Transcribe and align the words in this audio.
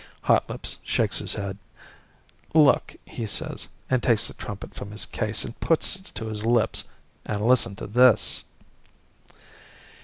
Hotlips 0.23 0.79
shakes 0.81 1.19
his 1.19 1.35
head. 1.35 1.59
"Look," 2.55 2.95
he 3.05 3.27
says 3.27 3.67
and 3.87 4.01
takes 4.01 4.27
the 4.27 4.33
trumpet 4.33 4.73
from 4.73 4.89
his 4.89 5.05
case 5.05 5.45
and 5.45 5.59
puts 5.59 5.95
it 5.95 6.05
to 6.15 6.25
his 6.25 6.43
lips, 6.43 6.85
"and 7.23 7.45
listen 7.45 7.75
to 7.75 7.85
this." 7.85 8.43